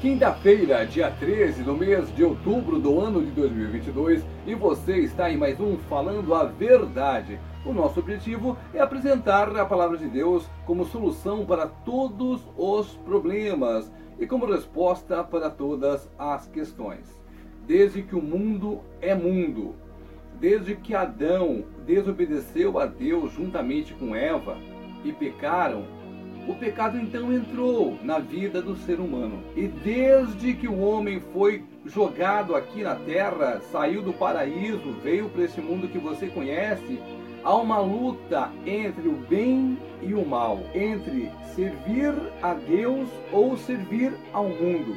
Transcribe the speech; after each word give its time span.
Quinta-feira, 0.00 0.86
dia 0.86 1.10
13 1.10 1.64
do 1.64 1.74
mês 1.74 2.14
de 2.14 2.22
outubro 2.22 2.78
do 2.78 3.00
ano 3.00 3.20
de 3.20 3.32
2022, 3.32 4.24
e 4.46 4.54
você 4.54 4.98
está 4.98 5.28
em 5.28 5.36
mais 5.36 5.58
um 5.58 5.76
Falando 5.76 6.36
a 6.36 6.44
Verdade. 6.44 7.40
O 7.66 7.72
nosso 7.72 7.98
objetivo 7.98 8.56
é 8.72 8.80
apresentar 8.80 9.56
a 9.56 9.64
palavra 9.64 9.98
de 9.98 10.06
Deus 10.06 10.48
como 10.64 10.84
solução 10.84 11.44
para 11.44 11.66
todos 11.66 12.40
os 12.56 12.94
problemas 12.98 13.90
e 14.20 14.24
como 14.24 14.46
resposta 14.46 15.24
para 15.24 15.50
todas 15.50 16.08
as 16.16 16.46
questões. 16.46 17.20
Desde 17.66 18.00
que 18.00 18.14
o 18.14 18.22
mundo 18.22 18.82
é 19.00 19.16
mundo, 19.16 19.74
desde 20.38 20.76
que 20.76 20.94
Adão 20.94 21.64
desobedeceu 21.84 22.78
a 22.78 22.86
Deus 22.86 23.32
juntamente 23.32 23.94
com 23.94 24.14
Eva 24.14 24.58
e 25.04 25.12
pecaram, 25.12 25.97
o 26.48 26.54
pecado 26.54 26.98
então 26.98 27.30
entrou 27.30 27.98
na 28.02 28.18
vida 28.18 28.62
do 28.62 28.74
ser 28.74 28.98
humano. 28.98 29.42
E 29.54 29.66
desde 29.68 30.54
que 30.54 30.66
o 30.66 30.80
homem 30.80 31.20
foi 31.32 31.62
jogado 31.84 32.56
aqui 32.56 32.82
na 32.82 32.94
terra, 32.94 33.60
saiu 33.70 34.00
do 34.00 34.14
paraíso, 34.14 34.92
veio 35.02 35.28
para 35.28 35.44
esse 35.44 35.60
mundo 35.60 35.88
que 35.88 35.98
você 35.98 36.26
conhece, 36.26 36.98
há 37.44 37.54
uma 37.54 37.78
luta 37.80 38.50
entre 38.64 39.08
o 39.08 39.12
bem 39.28 39.78
e 40.00 40.14
o 40.14 40.24
mal, 40.24 40.60
entre 40.74 41.30
servir 41.54 42.14
a 42.42 42.54
Deus 42.54 43.08
ou 43.30 43.54
servir 43.58 44.14
ao 44.32 44.48
mundo. 44.48 44.96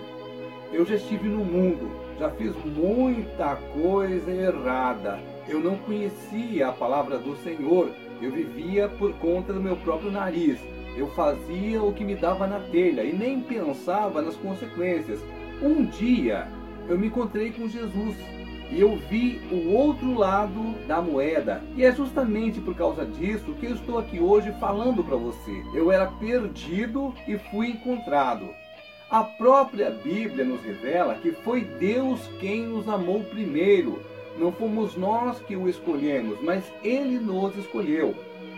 Eu 0.71 0.85
já 0.85 0.95
estive 0.95 1.27
no 1.27 1.43
mundo, 1.43 1.91
já 2.17 2.29
fiz 2.29 2.55
muita 2.63 3.57
coisa 3.73 4.31
errada. 4.31 5.19
Eu 5.49 5.59
não 5.59 5.75
conhecia 5.79 6.69
a 6.69 6.71
palavra 6.71 7.17
do 7.17 7.35
Senhor, 7.37 7.89
eu 8.21 8.31
vivia 8.31 8.87
por 8.87 9.11
conta 9.15 9.51
do 9.51 9.59
meu 9.59 9.75
próprio 9.75 10.09
nariz. 10.09 10.57
Eu 10.95 11.07
fazia 11.11 11.81
o 11.81 11.93
que 11.93 12.03
me 12.03 12.15
dava 12.15 12.45
na 12.45 12.59
telha 12.59 13.03
e 13.03 13.13
nem 13.13 13.41
pensava 13.41 14.21
nas 14.21 14.35
consequências. 14.35 15.19
Um 15.61 15.85
dia 15.85 16.47
eu 16.89 16.97
me 16.97 17.07
encontrei 17.07 17.51
com 17.51 17.67
Jesus 17.67 18.15
e 18.71 18.79
eu 18.79 18.97
vi 19.09 19.41
o 19.51 19.73
outro 19.73 20.13
lado 20.13 20.75
da 20.87 21.01
moeda. 21.01 21.61
E 21.75 21.83
é 21.83 21.91
justamente 21.91 22.59
por 22.59 22.75
causa 22.75 23.05
disso 23.05 23.53
que 23.59 23.65
eu 23.65 23.75
estou 23.75 23.99
aqui 23.99 24.19
hoje 24.19 24.53
falando 24.59 25.03
para 25.03 25.17
você. 25.17 25.63
Eu 25.73 25.91
era 25.91 26.07
perdido 26.07 27.13
e 27.27 27.37
fui 27.37 27.69
encontrado. 27.69 28.49
A 29.09 29.23
própria 29.23 29.89
Bíblia 29.89 30.45
nos 30.45 30.61
revela 30.61 31.15
que 31.15 31.31
foi 31.31 31.61
Deus 31.61 32.19
quem 32.39 32.65
nos 32.65 32.87
amou 32.87 33.21
primeiro. 33.25 34.01
Não 34.37 34.53
fomos 34.53 34.95
nós 34.95 35.37
que 35.39 35.55
o 35.55 35.67
escolhemos, 35.67 36.41
mas 36.41 36.63
Ele 36.81 37.19
nos 37.19 37.55
escolheu. 37.57 38.15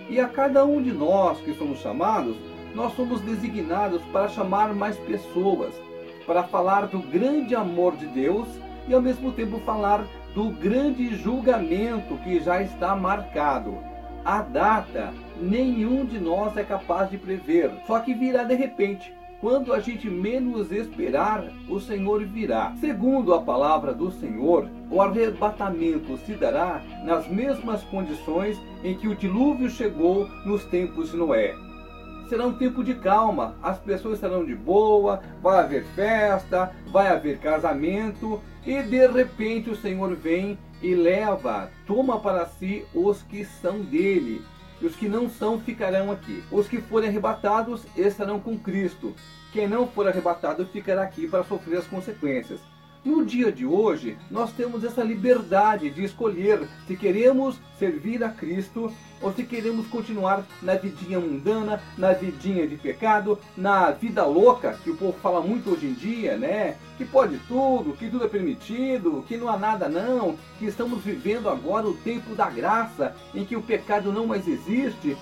E 0.09 0.19
a 0.19 0.27
cada 0.27 0.65
um 0.65 0.81
de 0.81 0.91
nós 0.91 1.39
que 1.39 1.53
somos 1.53 1.79
chamados, 1.79 2.35
nós 2.75 2.93
somos 2.95 3.21
designados 3.21 4.01
para 4.11 4.27
chamar 4.27 4.73
mais 4.73 4.97
pessoas, 4.97 5.73
para 6.25 6.43
falar 6.43 6.87
do 6.87 6.99
grande 6.99 7.55
amor 7.55 7.95
de 7.95 8.07
Deus 8.07 8.47
e 8.87 8.93
ao 8.93 9.01
mesmo 9.01 9.31
tempo 9.31 9.59
falar 9.59 10.05
do 10.33 10.49
grande 10.49 11.15
julgamento 11.15 12.17
que 12.23 12.39
já 12.39 12.61
está 12.61 12.95
marcado. 12.95 13.77
A 14.25 14.41
data 14.41 15.13
nenhum 15.39 16.05
de 16.05 16.19
nós 16.19 16.55
é 16.57 16.63
capaz 16.63 17.09
de 17.09 17.17
prever, 17.17 17.71
só 17.85 17.99
que 17.99 18.13
virá 18.13 18.43
de 18.43 18.55
repente. 18.55 19.13
Quando 19.43 19.73
a 19.73 19.79
gente 19.81 20.09
menos 20.09 20.71
esperar, 20.71 21.51
o 21.67 21.77
Senhor 21.77 22.23
virá. 22.23 22.73
Segundo 22.79 23.33
a 23.33 23.41
palavra 23.41 23.93
do 23.93 24.09
Senhor, 24.09 24.69
o 24.89 25.01
arrebatamento 25.01 26.15
se 26.19 26.33
dará 26.35 26.81
nas 27.03 27.27
mesmas 27.27 27.83
condições 27.83 28.57
em 28.85 28.95
que 28.95 29.05
o 29.05 29.13
dilúvio 29.13 29.69
chegou 29.69 30.29
nos 30.45 30.63
tempos 30.63 31.11
de 31.11 31.17
Noé. 31.17 31.53
Será 32.29 32.45
um 32.45 32.53
tempo 32.53 32.85
de 32.85 32.95
calma, 32.95 33.57
as 33.61 33.77
pessoas 33.79 34.13
estarão 34.13 34.45
de 34.45 34.55
boa, 34.55 35.19
vai 35.41 35.59
haver 35.59 35.83
festa, 35.93 36.73
vai 36.89 37.09
haver 37.09 37.37
casamento 37.39 38.39
e 38.65 38.81
de 38.81 39.05
repente 39.07 39.69
o 39.69 39.75
Senhor 39.75 40.15
vem 40.15 40.57
e 40.81 40.95
leva, 40.95 41.69
toma 41.85 42.17
para 42.17 42.45
si 42.45 42.85
os 42.95 43.21
que 43.23 43.43
são 43.43 43.81
dele 43.81 44.41
e 44.83 44.85
os 44.85 44.97
que 44.97 45.07
não 45.07 45.29
são 45.29 45.61
ficarão 45.61 46.11
aqui. 46.11 46.43
Os 46.51 46.67
que 46.67 46.81
forem 46.81 47.07
arrebatados 47.07 47.85
estarão 47.95 48.37
com 48.37 48.59
Cristo. 48.59 49.15
Quem 49.53 49.65
não 49.65 49.87
for 49.87 50.05
arrebatado 50.05 50.65
ficará 50.65 51.03
aqui 51.03 51.25
para 51.25 51.45
sofrer 51.45 51.77
as 51.77 51.87
consequências. 51.87 52.59
No 53.05 53.25
dia 53.25 53.51
de 53.51 53.65
hoje, 53.65 54.17
nós 54.31 54.53
temos 54.53 54.81
essa 54.81 55.03
liberdade 55.03 55.89
de 55.89 56.05
escolher 56.05 56.65
se 56.87 56.95
queremos 56.95 57.59
servir 57.77 58.23
a 58.23 58.29
Cristo 58.29 58.93
ou 59.21 59.33
se 59.33 59.43
queremos 59.43 59.87
continuar 59.87 60.45
na 60.61 60.75
vidinha 60.75 61.19
mundana, 61.19 61.83
na 61.97 62.13
vidinha 62.13 62.65
de 62.65 62.77
pecado, 62.77 63.37
na 63.57 63.91
vida 63.91 64.25
louca, 64.25 64.79
que 64.81 64.89
o 64.89 64.95
povo 64.95 65.17
fala 65.21 65.41
muito 65.41 65.71
hoje 65.71 65.87
em 65.87 65.93
dia, 65.93 66.37
né? 66.37 66.77
Que 66.97 67.03
pode 67.03 67.37
tudo, 67.39 67.91
que 67.91 68.09
tudo 68.09 68.23
é 68.23 68.27
permitido, 68.29 69.25
que 69.27 69.35
não 69.35 69.49
há 69.49 69.57
nada 69.57 69.89
não, 69.89 70.37
que 70.57 70.65
estamos 70.65 71.03
vivendo 71.03 71.49
agora 71.49 71.85
o 71.85 71.97
tempo 71.97 72.33
da 72.35 72.49
graça, 72.49 73.13
em 73.35 73.43
que 73.43 73.57
o 73.57 73.61
pecado 73.61 74.13
não 74.13 74.27
mais 74.27 74.47
existe. 74.47 75.17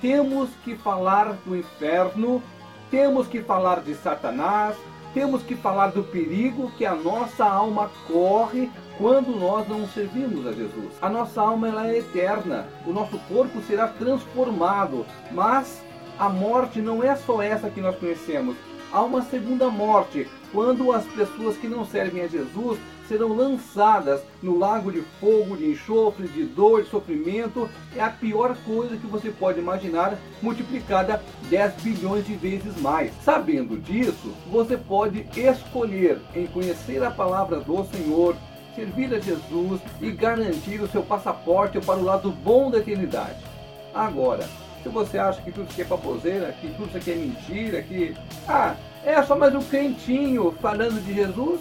Temos 0.00 0.50
que 0.64 0.74
falar 0.74 1.34
do 1.46 1.56
inferno, 1.56 2.42
temos 2.90 3.28
que 3.28 3.40
falar 3.40 3.82
de 3.82 3.94
Satanás, 3.94 4.76
temos 5.12 5.42
que 5.42 5.54
falar 5.54 5.88
do 5.88 6.02
perigo 6.02 6.70
que 6.76 6.86
a 6.86 6.94
nossa 6.94 7.44
alma 7.44 7.90
corre 8.06 8.70
quando 8.98 9.34
nós 9.38 9.66
não 9.68 9.86
servimos 9.88 10.46
a 10.46 10.52
Jesus. 10.52 10.92
A 11.00 11.08
nossa 11.08 11.40
alma 11.40 11.68
ela 11.68 11.88
é 11.88 11.98
eterna, 11.98 12.68
o 12.86 12.92
nosso 12.92 13.18
corpo 13.20 13.60
será 13.62 13.88
transformado, 13.88 15.06
mas 15.32 15.82
a 16.18 16.28
morte 16.28 16.80
não 16.80 17.02
é 17.02 17.16
só 17.16 17.40
essa 17.42 17.70
que 17.70 17.80
nós 17.80 17.96
conhecemos. 17.96 18.56
Há 18.92 19.02
uma 19.02 19.22
segunda 19.22 19.68
morte, 19.68 20.28
quando 20.52 20.92
as 20.92 21.04
pessoas 21.06 21.56
que 21.56 21.68
não 21.68 21.84
servem 21.84 22.22
a 22.22 22.26
Jesus 22.26 22.78
serão 23.10 23.34
lançadas 23.34 24.22
no 24.40 24.56
lago 24.56 24.92
de 24.92 25.00
fogo, 25.18 25.56
de 25.56 25.68
enxofre, 25.68 26.28
de 26.28 26.44
dor, 26.44 26.84
de 26.84 26.90
sofrimento. 26.90 27.68
É 27.96 28.00
a 28.00 28.08
pior 28.08 28.56
coisa 28.64 28.96
que 28.96 29.06
você 29.08 29.30
pode 29.30 29.58
imaginar, 29.58 30.16
multiplicada 30.40 31.20
10 31.48 31.72
bilhões 31.82 32.24
de 32.24 32.34
vezes 32.34 32.80
mais. 32.80 33.12
Sabendo 33.24 33.76
disso, 33.76 34.32
você 34.48 34.76
pode 34.76 35.26
escolher 35.36 36.20
em 36.36 36.46
conhecer 36.46 37.02
a 37.02 37.10
palavra 37.10 37.58
do 37.58 37.84
Senhor, 37.86 38.36
servir 38.76 39.12
a 39.12 39.18
Jesus 39.18 39.80
e 40.00 40.12
garantir 40.12 40.80
o 40.80 40.88
seu 40.88 41.02
passaporte 41.02 41.80
para 41.80 41.98
o 41.98 42.04
lado 42.04 42.30
bom 42.30 42.70
da 42.70 42.78
eternidade. 42.78 43.44
Agora, 43.92 44.48
se 44.84 44.88
você 44.88 45.18
acha 45.18 45.42
que 45.42 45.50
tudo 45.50 45.64
isso 45.64 45.72
aqui 45.72 45.82
é 45.82 45.84
baboseira, 45.84 46.54
que 46.60 46.68
tudo 46.68 46.86
isso 46.86 46.96
aqui 46.96 47.10
é 47.10 47.16
mentira, 47.16 47.82
que 47.82 48.16
ah, 48.46 48.76
é 49.04 49.20
só 49.24 49.34
mais 49.34 49.52
um 49.52 49.62
crentinho 49.62 50.54
falando 50.62 51.04
de 51.04 51.12
Jesus, 51.12 51.60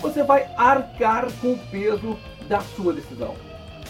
você 0.00 0.22
vai 0.22 0.48
arcar 0.56 1.30
com 1.40 1.52
o 1.52 1.58
peso 1.70 2.18
da 2.48 2.60
sua 2.60 2.92
decisão. 2.92 3.34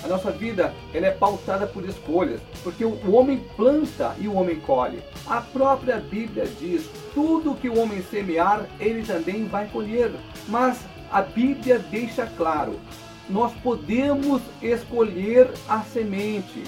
A 0.02 0.08
nossa 0.08 0.30
vida 0.30 0.72
ela 0.94 1.06
é 1.06 1.10
pautada 1.10 1.66
por 1.66 1.86
escolhas, 1.86 2.40
porque 2.62 2.84
o 2.84 3.12
homem 3.12 3.44
planta 3.56 4.14
e 4.18 4.26
o 4.26 4.34
homem 4.34 4.58
colhe. 4.60 5.02
A 5.26 5.40
própria 5.40 5.98
Bíblia 5.98 6.46
diz: 6.58 6.88
tudo 7.14 7.54
que 7.54 7.68
o 7.68 7.78
homem 7.78 8.02
semear, 8.02 8.64
ele 8.78 9.02
também 9.02 9.44
vai 9.44 9.66
colher. 9.68 10.10
Mas 10.48 10.78
a 11.10 11.20
Bíblia 11.20 11.78
deixa 11.78 12.26
claro: 12.26 12.80
nós 13.28 13.52
podemos 13.62 14.40
escolher 14.62 15.50
a 15.68 15.82
semente. 15.82 16.64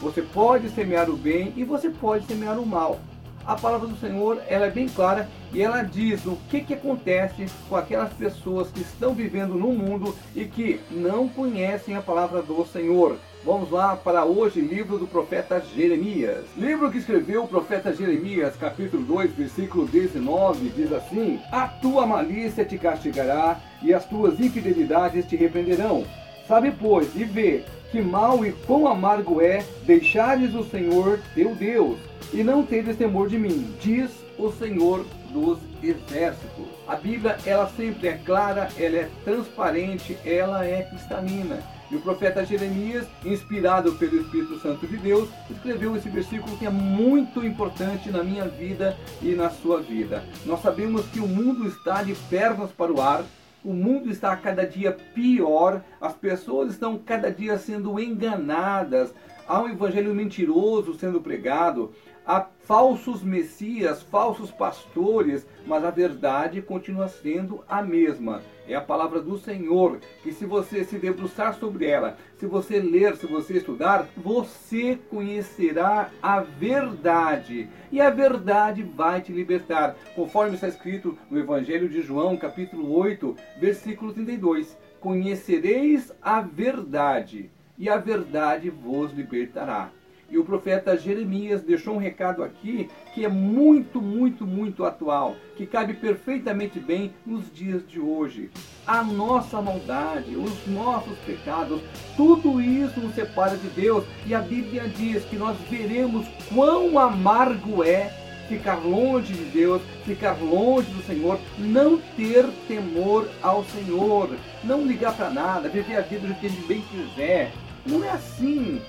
Você 0.00 0.22
pode 0.22 0.68
semear 0.70 1.10
o 1.10 1.16
bem 1.16 1.52
e 1.56 1.64
você 1.64 1.90
pode 1.90 2.26
semear 2.26 2.58
o 2.58 2.66
mal. 2.66 3.00
A 3.46 3.54
palavra 3.54 3.86
do 3.86 3.96
Senhor 3.96 4.42
ela 4.48 4.66
é 4.66 4.70
bem 4.70 4.88
clara 4.88 5.28
e 5.52 5.62
ela 5.62 5.80
diz 5.82 6.26
o 6.26 6.36
que, 6.50 6.62
que 6.62 6.74
acontece 6.74 7.46
com 7.68 7.76
aquelas 7.76 8.12
pessoas 8.12 8.68
que 8.70 8.80
estão 8.80 9.14
vivendo 9.14 9.54
no 9.54 9.68
mundo 9.72 10.12
e 10.34 10.46
que 10.46 10.80
não 10.90 11.28
conhecem 11.28 11.94
a 11.94 12.02
palavra 12.02 12.42
do 12.42 12.66
Senhor. 12.66 13.16
Vamos 13.44 13.70
lá 13.70 13.94
para 13.94 14.24
hoje, 14.24 14.60
livro 14.60 14.98
do 14.98 15.06
profeta 15.06 15.60
Jeremias. 15.60 16.44
Livro 16.56 16.90
que 16.90 16.98
escreveu 16.98 17.44
o 17.44 17.48
profeta 17.48 17.94
Jeremias, 17.94 18.56
capítulo 18.56 19.04
2, 19.04 19.30
versículo 19.34 19.86
19, 19.86 20.68
diz 20.70 20.92
assim: 20.92 21.38
A 21.52 21.68
tua 21.68 22.04
malícia 22.04 22.64
te 22.64 22.76
castigará 22.76 23.60
e 23.80 23.94
as 23.94 24.04
tuas 24.04 24.40
infidelidades 24.40 25.24
te 25.24 25.36
repreenderão. 25.36 26.04
Sabe, 26.48 26.72
pois, 26.72 27.14
e 27.14 27.22
vê 27.24 27.62
que 27.92 28.02
mal 28.02 28.44
e 28.44 28.50
quão 28.50 28.88
amargo 28.88 29.40
é 29.40 29.64
deixares 29.84 30.52
o 30.52 30.64
Senhor 30.64 31.20
teu 31.32 31.54
Deus 31.54 31.96
e 32.32 32.42
não 32.42 32.64
teres 32.64 32.96
temor 32.96 33.28
de 33.28 33.38
mim, 33.38 33.74
diz 33.80 34.10
o 34.38 34.50
Senhor 34.52 35.04
dos 35.32 35.58
exércitos. 35.82 36.66
A 36.86 36.96
Bíblia, 36.96 37.38
ela 37.44 37.68
sempre 37.68 38.08
é 38.08 38.12
clara, 38.24 38.68
ela 38.78 38.96
é 38.96 39.10
transparente, 39.24 40.16
ela 40.24 40.64
é 40.64 40.82
cristalina. 40.82 41.62
E 41.90 41.94
o 41.94 42.00
profeta 42.00 42.44
Jeremias, 42.44 43.06
inspirado 43.24 43.92
pelo 43.92 44.20
Espírito 44.20 44.58
Santo 44.58 44.86
de 44.86 44.96
Deus, 44.96 45.28
escreveu 45.48 45.94
esse 45.94 46.08
versículo 46.08 46.56
que 46.56 46.66
é 46.66 46.70
muito 46.70 47.44
importante 47.44 48.10
na 48.10 48.24
minha 48.24 48.46
vida 48.46 48.96
e 49.22 49.34
na 49.34 49.50
sua 49.50 49.80
vida. 49.80 50.24
Nós 50.44 50.60
sabemos 50.60 51.06
que 51.06 51.20
o 51.20 51.28
mundo 51.28 51.66
está 51.68 52.02
de 52.02 52.14
pernas 52.28 52.72
para 52.72 52.92
o 52.92 53.00
ar, 53.00 53.24
o 53.64 53.72
mundo 53.72 54.10
está 54.10 54.36
cada 54.36 54.66
dia 54.66 54.96
pior, 55.14 55.82
as 56.00 56.14
pessoas 56.14 56.72
estão 56.72 56.98
cada 56.98 57.30
dia 57.30 57.56
sendo 57.56 58.00
enganadas, 58.00 59.14
há 59.46 59.60
um 59.60 59.68
evangelho 59.68 60.14
mentiroso 60.14 60.94
sendo 60.94 61.20
pregado, 61.20 61.92
Há 62.28 62.44
falsos 62.64 63.22
messias, 63.22 64.02
falsos 64.02 64.50
pastores, 64.50 65.46
mas 65.64 65.84
a 65.84 65.90
verdade 65.90 66.60
continua 66.60 67.06
sendo 67.06 67.62
a 67.68 67.80
mesma. 67.80 68.42
É 68.66 68.74
a 68.74 68.80
palavra 68.80 69.20
do 69.20 69.38
Senhor, 69.38 70.00
que 70.24 70.32
se 70.32 70.44
você 70.44 70.82
se 70.82 70.98
debruçar 70.98 71.54
sobre 71.54 71.86
ela, 71.86 72.18
se 72.36 72.44
você 72.44 72.80
ler, 72.80 73.14
se 73.14 73.26
você 73.26 73.58
estudar, 73.58 74.08
você 74.16 74.98
conhecerá 75.08 76.10
a 76.20 76.40
verdade. 76.40 77.68
E 77.92 78.00
a 78.00 78.10
verdade 78.10 78.82
vai 78.82 79.20
te 79.20 79.30
libertar, 79.30 79.94
conforme 80.16 80.56
está 80.56 80.66
escrito 80.66 81.16
no 81.30 81.38
Evangelho 81.38 81.88
de 81.88 82.02
João, 82.02 82.36
capítulo 82.36 82.92
8, 82.92 83.36
versículo 83.60 84.12
32. 84.12 84.76
Conhecereis 84.98 86.12
a 86.20 86.40
verdade, 86.40 87.52
e 87.78 87.88
a 87.88 87.98
verdade 87.98 88.68
vos 88.68 89.12
libertará. 89.12 89.92
E 90.28 90.36
o 90.36 90.44
profeta 90.44 90.96
Jeremias 90.96 91.62
deixou 91.62 91.94
um 91.94 91.98
recado 91.98 92.42
aqui 92.42 92.88
que 93.14 93.24
é 93.24 93.28
muito, 93.28 94.02
muito, 94.02 94.46
muito 94.46 94.84
atual, 94.84 95.36
que 95.56 95.64
cabe 95.64 95.94
perfeitamente 95.94 96.80
bem 96.80 97.14
nos 97.24 97.50
dias 97.52 97.86
de 97.86 98.00
hoje. 98.00 98.50
A 98.86 99.02
nossa 99.02 99.62
maldade, 99.62 100.36
os 100.36 100.66
nossos 100.66 101.16
pecados, 101.18 101.80
tudo 102.16 102.60
isso 102.60 103.00
nos 103.00 103.14
separa 103.14 103.56
de 103.56 103.68
Deus. 103.68 104.04
E 104.26 104.34
a 104.34 104.40
Bíblia 104.40 104.88
diz 104.88 105.24
que 105.24 105.36
nós 105.36 105.56
veremos 105.70 106.26
quão 106.52 106.98
amargo 106.98 107.84
é 107.84 108.12
ficar 108.48 108.76
longe 108.76 109.32
de 109.32 109.44
Deus, 109.44 109.82
ficar 110.04 110.36
longe 110.40 110.90
do 110.90 111.02
Senhor, 111.02 111.38
não 111.58 111.98
ter 112.16 112.46
temor 112.68 113.28
ao 113.42 113.64
Senhor, 113.64 114.30
não 114.64 114.86
ligar 114.86 115.16
para 115.16 115.30
nada, 115.30 115.68
viver 115.68 115.96
a 115.96 116.00
vida 116.00 116.26
do 116.26 116.34
que 116.34 116.46
ele 116.46 116.64
bem 116.66 116.82
quiser. 116.82 117.52
Não 117.84 118.04
é 118.04 118.10
assim. 118.10 118.80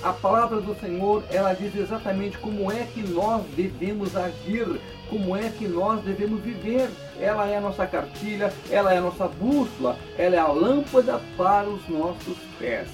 A 0.00 0.12
palavra 0.12 0.60
do 0.60 0.74
Senhor, 0.80 1.22
ela 1.30 1.52
diz 1.52 1.74
exatamente 1.76 2.36
como 2.38 2.72
é 2.72 2.84
que 2.92 3.02
nós 3.02 3.44
devemos 3.54 4.16
agir, 4.16 4.80
como 5.08 5.36
é 5.36 5.48
que 5.50 5.68
nós 5.68 6.02
devemos 6.02 6.40
viver. 6.40 6.90
Ela 7.20 7.48
é 7.48 7.56
a 7.56 7.60
nossa 7.60 7.86
cartilha, 7.86 8.52
ela 8.70 8.92
é 8.92 8.98
a 8.98 9.02
nossa 9.02 9.28
bússola, 9.28 9.96
ela 10.18 10.34
é 10.34 10.38
a 10.38 10.48
lâmpada 10.48 11.20
para 11.36 11.68
os 11.68 11.88
nossos 11.88 12.36
pés. 12.58 12.88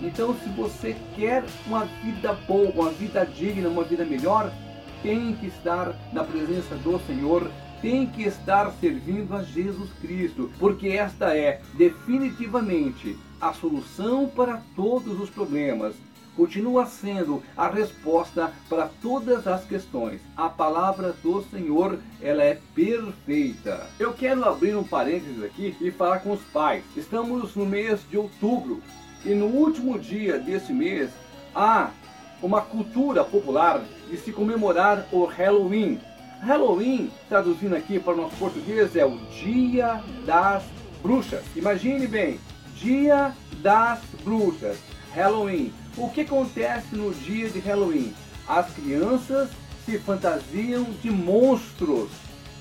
Então, 0.00 0.34
se 0.42 0.48
você 0.50 0.96
quer 1.14 1.44
uma 1.66 1.84
vida 2.02 2.32
boa, 2.46 2.70
uma 2.70 2.90
vida 2.90 3.24
digna, 3.24 3.68
uma 3.68 3.84
vida 3.84 4.04
melhor, 4.04 4.50
tem 5.02 5.34
que 5.34 5.46
estar 5.46 5.94
na 6.12 6.24
presença 6.24 6.74
do 6.76 6.98
Senhor, 7.06 7.50
tem 7.82 8.06
que 8.06 8.22
estar 8.22 8.72
servindo 8.80 9.36
a 9.36 9.42
Jesus 9.42 9.90
Cristo, 10.00 10.50
porque 10.58 10.88
esta 10.88 11.36
é 11.36 11.60
definitivamente 11.74 13.18
a 13.38 13.52
solução 13.52 14.26
para 14.26 14.62
todos 14.74 15.20
os 15.20 15.28
problemas 15.28 15.94
continua 16.36 16.86
sendo 16.86 17.42
a 17.56 17.68
resposta 17.68 18.52
para 18.68 18.88
todas 19.00 19.46
as 19.46 19.64
questões. 19.64 20.20
A 20.36 20.48
palavra 20.48 21.14
do 21.22 21.42
Senhor, 21.44 21.98
ela 22.20 22.42
é 22.42 22.58
perfeita. 22.74 23.86
Eu 23.98 24.12
quero 24.12 24.44
abrir 24.44 24.76
um 24.76 24.84
parênteses 24.84 25.42
aqui 25.42 25.76
e 25.80 25.90
falar 25.90 26.20
com 26.20 26.32
os 26.32 26.42
pais. 26.44 26.84
Estamos 26.96 27.54
no 27.54 27.64
mês 27.64 28.00
de 28.10 28.16
outubro 28.16 28.82
e 29.24 29.34
no 29.34 29.46
último 29.46 29.98
dia 29.98 30.38
desse 30.38 30.72
mês 30.72 31.10
há 31.54 31.90
uma 32.42 32.60
cultura 32.60 33.24
popular 33.24 33.82
de 34.10 34.16
se 34.18 34.32
comemorar 34.32 35.06
o 35.10 35.24
Halloween. 35.24 35.98
Halloween, 36.40 37.10
traduzindo 37.28 37.74
aqui 37.74 37.98
para 37.98 38.12
o 38.12 38.16
nosso 38.16 38.36
português, 38.36 38.94
é 38.94 39.06
o 39.06 39.16
Dia 39.30 40.02
das 40.26 40.62
Bruxas. 41.02 41.42
Imagine 41.56 42.06
bem, 42.06 42.38
Dia 42.76 43.34
das 43.62 44.00
Bruxas, 44.22 44.78
Halloween. 45.14 45.72
O 45.96 46.10
que 46.10 46.22
acontece 46.22 46.96
no 46.96 47.14
dia 47.14 47.48
de 47.48 47.60
Halloween? 47.60 48.12
As 48.48 48.68
crianças 48.72 49.48
se 49.86 49.96
fantasiam 49.98 50.84
de 51.00 51.08
monstros, 51.08 52.10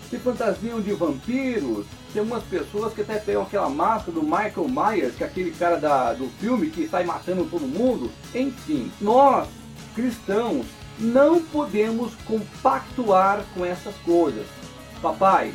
se 0.08 0.20
fantasiam 0.20 0.80
de 0.80 0.94
vampiros. 0.94 1.88
Tem 2.14 2.22
umas 2.22 2.44
pessoas 2.44 2.94
que 2.94 3.02
até 3.02 3.18
pegam 3.18 3.42
aquela 3.42 3.70
máscara 3.70 4.12
do 4.12 4.22
Michael 4.22 4.70
Myers, 4.70 5.16
que 5.16 5.24
é 5.24 5.28
aquele 5.28 5.50
cara 5.50 5.78
da, 5.78 6.14
do 6.14 6.30
filme 6.40 6.70
que 6.70 6.88
sai 6.88 7.06
matando 7.06 7.46
todo 7.46 7.62
mundo. 7.62 8.12
Enfim, 8.36 8.92
nós, 9.02 9.48
cristãos, 9.96 10.68
não 11.00 11.42
podemos 11.42 12.14
compactuar 12.28 13.44
com 13.56 13.66
essas 13.66 13.96
coisas. 14.06 14.46
Papai, 15.02 15.52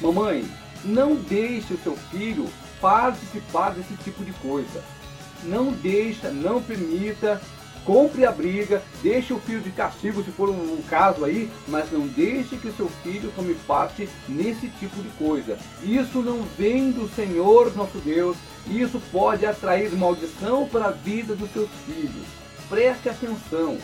mamãe, 0.00 0.48
não 0.84 1.16
deixe 1.16 1.74
o 1.74 1.78
seu 1.78 1.96
filho 1.96 2.48
participar 2.80 3.70
desse 3.70 3.94
tipo 4.04 4.24
de 4.24 4.32
coisa 4.34 4.95
não 5.44 5.72
deixa, 5.72 6.30
não 6.30 6.62
permita, 6.62 7.40
compre 7.86 8.26
a 8.26 8.32
briga, 8.32 8.82
deixe 9.02 9.32
o 9.32 9.38
filho 9.38 9.60
de 9.60 9.70
castigo 9.70 10.22
se 10.22 10.30
for 10.32 10.50
um, 10.50 10.82
caso 10.90 11.24
aí, 11.24 11.48
mas 11.68 11.90
não 11.92 12.06
deixe 12.08 12.56
que 12.56 12.72
seu 12.72 12.88
filho 13.02 13.32
tome 13.36 13.54
parte 13.66 14.08
nesse 14.28 14.68
tipo 14.68 15.00
de 15.00 15.08
coisa. 15.10 15.56
Isso 15.82 16.20
não 16.20 16.42
vem 16.58 16.90
do 16.90 17.08
Senhor 17.14 17.74
nosso 17.76 17.98
Deus, 17.98 18.36
isso 18.66 19.00
pode 19.12 19.46
atrair 19.46 19.92
maldição 19.92 20.66
para 20.66 20.86
a 20.86 20.90
vida 20.90 21.36
dos 21.36 21.50
seus 21.52 21.70
filhos. 21.86 22.26
Preste 22.68 23.08
atenção. 23.08 23.78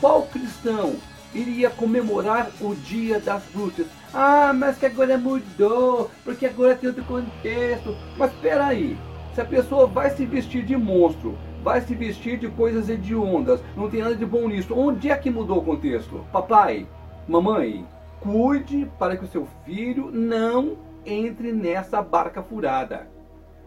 Qual 0.00 0.22
cristão 0.26 0.96
iria 1.34 1.68
comemorar 1.68 2.50
o 2.60 2.74
dia 2.74 3.20
das 3.20 3.42
bruxas? 3.52 3.86
Ah, 4.14 4.52
mas 4.54 4.78
que 4.78 4.86
agora 4.86 5.18
mudou, 5.18 6.10
porque 6.24 6.46
agora 6.46 6.74
tem 6.74 6.88
outro 6.88 7.04
contexto. 7.04 7.94
Mas 8.16 8.32
espera 8.32 8.66
aí, 8.66 8.96
se 9.36 9.40
a 9.42 9.44
pessoa 9.44 9.86
vai 9.86 10.08
se 10.08 10.24
vestir 10.24 10.64
de 10.64 10.74
monstro, 10.74 11.36
vai 11.62 11.82
se 11.82 11.94
vestir 11.94 12.38
de 12.38 12.48
coisas 12.48 12.88
hediondas, 12.88 13.62
não 13.76 13.90
tem 13.90 14.00
nada 14.00 14.16
de 14.16 14.24
bom 14.24 14.48
nisso, 14.48 14.74
onde 14.74 15.10
é 15.10 15.14
que 15.14 15.28
mudou 15.28 15.58
o 15.58 15.62
contexto? 15.62 16.24
Papai, 16.32 16.86
mamãe, 17.28 17.86
cuide 18.18 18.90
para 18.98 19.14
que 19.14 19.26
o 19.26 19.28
seu 19.28 19.46
filho 19.66 20.10
não 20.10 20.78
entre 21.04 21.52
nessa 21.52 22.00
barca 22.00 22.42
furada. 22.42 23.10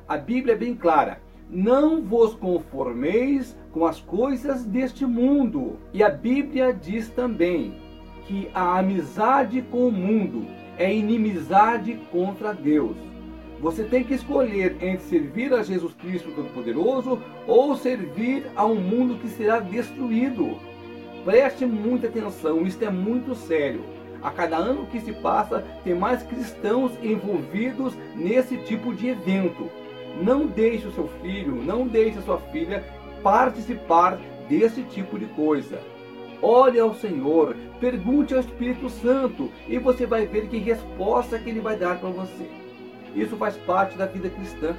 A 0.08 0.18
Bíblia 0.18 0.56
é 0.56 0.58
bem 0.58 0.74
clara. 0.74 1.22
Não 1.48 2.02
vos 2.02 2.34
conformeis 2.34 3.56
com 3.72 3.86
as 3.86 4.02
coisas 4.02 4.66
deste 4.66 5.06
mundo. 5.06 5.78
E 5.94 6.02
a 6.02 6.10
Bíblia 6.10 6.74
diz 6.74 7.10
também 7.10 7.76
que 8.26 8.50
a 8.56 8.80
amizade 8.80 9.62
com 9.62 9.88
o 9.88 9.92
mundo 9.92 10.48
é 10.80 10.92
inimizade 10.92 11.94
contra 12.12 12.56
Deus. 12.56 13.09
Você 13.62 13.84
tem 13.84 14.04
que 14.06 14.14
escolher 14.14 14.78
entre 14.82 15.04
servir 15.04 15.54
a 15.54 15.62
Jesus 15.62 15.94
Cristo 15.96 16.32
Todo-Poderoso 16.32 17.22
ou 17.46 17.76
servir 17.76 18.46
a 18.56 18.66
um 18.66 18.76
mundo 18.76 19.20
que 19.20 19.28
será 19.28 19.60
destruído. 19.60 20.58
Preste 21.26 21.66
muita 21.66 22.08
atenção, 22.08 22.66
isto 22.66 22.84
é 22.86 22.90
muito 22.90 23.36
sério. 23.36 23.84
A 24.22 24.32
cada 24.32 24.56
ano 24.56 24.86
que 24.88 25.02
se 25.02 25.12
passa, 25.12 25.64
tem 25.84 25.94
mais 25.94 26.24
cristãos 26.24 26.92
envolvidos 27.04 27.94
nesse 28.16 28.58
tipo 28.58 28.94
de 28.94 29.10
evento. 29.10 29.70
Não 30.22 30.48
deixe 30.48 30.88
o 30.88 30.92
seu 30.92 31.10
filho, 31.22 31.56
não 31.56 31.86
deixe 31.86 32.18
a 32.18 32.22
sua 32.22 32.38
filha 32.38 32.84
participar 33.22 34.18
desse 34.48 34.84
tipo 34.84 35.20
de 35.20 35.26
coisa. 35.28 35.80
Ore 36.42 36.80
ao 36.80 36.96
Senhor, 36.96 37.56
pergunte 37.82 38.34
ao 38.34 38.40
Espírito 38.40 38.90
Santo 38.90 39.52
e 39.68 39.78
você 39.78 40.06
vai 40.06 40.26
ver 40.26 40.48
que 40.48 40.58
resposta 40.58 41.38
que 41.38 41.50
ele 41.50 41.60
vai 41.60 41.78
dar 41.78 42.00
para 42.00 42.10
você. 42.10 42.69
Isso 43.16 43.36
faz 43.36 43.56
parte 43.58 43.98
da 43.98 44.06
vida 44.06 44.30
cristã. 44.30 44.76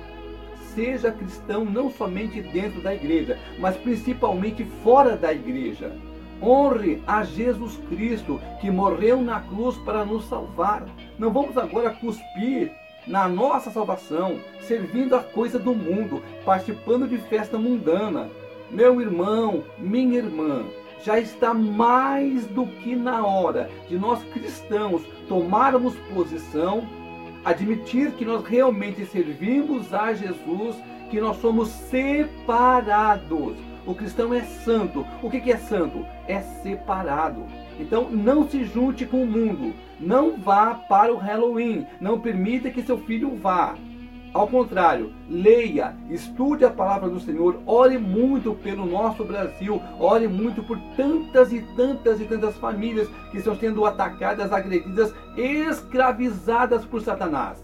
Seja 0.74 1.10
cristão 1.10 1.64
não 1.64 1.90
somente 1.90 2.40
dentro 2.40 2.80
da 2.80 2.94
igreja, 2.94 3.38
mas 3.58 3.76
principalmente 3.76 4.64
fora 4.82 5.16
da 5.16 5.32
igreja. 5.32 5.96
Honre 6.42 7.02
a 7.06 7.22
Jesus 7.22 7.78
Cristo 7.88 8.40
que 8.60 8.70
morreu 8.70 9.20
na 9.20 9.40
cruz 9.40 9.76
para 9.78 10.04
nos 10.04 10.24
salvar. 10.26 10.86
Não 11.18 11.30
vamos 11.32 11.56
agora 11.58 11.90
cuspir 11.90 12.72
na 13.06 13.28
nossa 13.28 13.70
salvação, 13.70 14.38
servindo 14.62 15.16
a 15.16 15.22
coisa 15.22 15.58
do 15.58 15.74
mundo, 15.74 16.22
participando 16.44 17.08
de 17.08 17.18
festa 17.18 17.58
mundana. 17.58 18.30
Meu 18.70 19.00
irmão, 19.00 19.64
minha 19.78 20.18
irmã, 20.18 20.64
já 21.02 21.18
está 21.18 21.52
mais 21.52 22.46
do 22.46 22.66
que 22.66 22.94
na 22.94 23.26
hora 23.26 23.70
de 23.88 23.98
nós 23.98 24.22
cristãos 24.32 25.02
tomarmos 25.28 25.94
posição 26.14 26.86
admitir 27.44 28.12
que 28.12 28.24
nós 28.24 28.44
realmente 28.44 29.04
servimos 29.06 29.92
a 29.92 30.12
Jesus, 30.12 30.76
que 31.10 31.20
nós 31.20 31.36
somos 31.38 31.68
separados. 31.68 33.56
O 33.86 33.94
cristão 33.94 34.32
é 34.34 34.42
santo. 34.42 35.06
O 35.22 35.30
que 35.30 35.50
é 35.50 35.56
santo? 35.56 36.06
É 36.28 36.40
separado. 36.40 37.44
Então 37.78 38.10
não 38.10 38.48
se 38.48 38.64
junte 38.64 39.06
com 39.06 39.22
o 39.22 39.26
mundo. 39.26 39.74
Não 39.98 40.36
vá 40.36 40.74
para 40.74 41.12
o 41.12 41.16
Halloween. 41.16 41.86
Não 42.00 42.20
permita 42.20 42.70
que 42.70 42.82
seu 42.82 42.98
filho 42.98 43.34
vá. 43.36 43.74
Ao 44.32 44.46
contrário, 44.46 45.12
leia, 45.28 45.96
estude 46.08 46.64
a 46.64 46.70
palavra 46.70 47.08
do 47.08 47.18
Senhor, 47.18 47.60
ore 47.66 47.98
muito 47.98 48.54
pelo 48.54 48.86
nosso 48.86 49.24
Brasil, 49.24 49.82
ore 49.98 50.28
muito 50.28 50.62
por 50.62 50.78
tantas 50.96 51.52
e 51.52 51.60
tantas 51.74 52.20
e 52.20 52.24
tantas 52.24 52.56
famílias 52.56 53.08
que 53.32 53.38
estão 53.38 53.56
sendo 53.58 53.84
atacadas, 53.84 54.52
agredidas, 54.52 55.12
escravizadas 55.36 56.84
por 56.84 57.02
Satanás. 57.02 57.58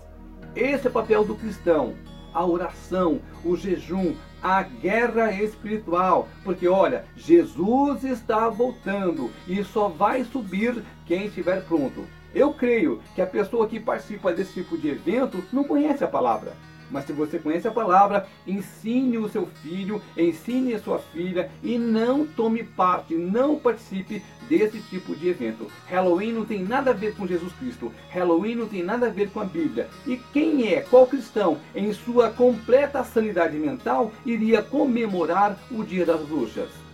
Esse 0.57 0.89
é 0.89 0.91
o 0.91 0.93
papel 0.93 1.25
do 1.25 1.37
cristão. 1.37 1.95
a 2.37 2.45
oração, 2.45 3.23
o 3.43 3.57
jejum, 3.57 4.15
a 4.43 4.63
guerra 4.63 5.33
espiritual. 5.33 6.29
Porque 6.45 6.69
olha, 6.69 7.07
Jesus 7.17 8.05
está 8.05 8.51
voltando 8.51 9.31
e 9.49 9.65
só 9.65 9.89
vai 9.89 10.23
subir 10.23 10.85
quem 11.07 11.27
estiver 11.27 11.65
pronto. 11.65 12.05
Eu 12.37 12.53
creio 12.53 13.01
que 13.15 13.23
a 13.23 13.27
pessoa 13.27 13.67
que 13.67 13.81
participa 13.81 14.31
desse 14.31 14.53
tipo 14.53 14.77
de 14.77 14.91
evento 14.91 15.43
não 15.51 15.65
conhece 15.65 16.05
a 16.05 16.07
palavra. 16.07 16.53
Mas 16.91 17.07
se 17.07 17.13
você 17.15 17.39
conhece 17.39 17.67
a 17.67 17.71
palavra, 17.71 18.27
ensine 18.47 19.17
o 19.17 19.27
seu 19.27 19.47
filho, 19.63 20.03
ensine 20.15 20.75
a 20.75 20.79
sua 20.79 20.99
filha 20.99 21.51
e 21.63 21.79
não 21.79 22.27
tome 22.27 22.63
parte, 22.63 23.15
não 23.15 23.59
participe 23.59 24.23
desse 24.51 24.83
tipo 24.83 25.17
de 25.17 25.31
evento. 25.31 25.67
Halloween 25.89 26.33
não 26.33 26.45
tem 26.45 26.63
nada 26.63 26.91
a 26.91 26.95
ver 26.95 27.17
com 27.17 27.27
Jesus 27.27 27.55
Cristo. 27.55 27.91
Halloween 28.11 28.57
não 28.57 28.69
tem 28.69 28.83
nada 28.83 29.07
a 29.07 29.11
ver 29.11 29.31
com 29.31 29.41
a 29.41 29.45
Bíblia. 29.45 29.89
E 30.07 30.19
quem 30.35 30.75
é, 30.75 30.83
qual 30.83 31.07
cristão, 31.07 31.57
em 31.75 31.91
sua 31.95 32.29
completa 32.29 33.03
sanidade 33.03 33.57
mental, 33.57 34.13
iria 34.27 34.61
comemorar 34.61 35.59
o 35.71 35.83
Dia 35.83 36.05
das 36.05 36.21
Bruxas? 36.21 36.86